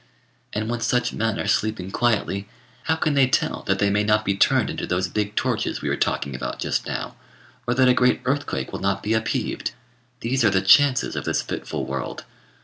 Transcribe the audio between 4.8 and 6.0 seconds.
those big torches we were